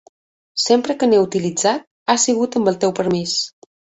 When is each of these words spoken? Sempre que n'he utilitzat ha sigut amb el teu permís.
Sempre 0.61 0.95
que 1.03 1.09
n'he 1.11 1.19
utilitzat 1.25 1.85
ha 2.09 2.17
sigut 2.25 2.59
amb 2.61 2.73
el 2.75 2.81
teu 2.85 2.97
permís. 3.01 3.39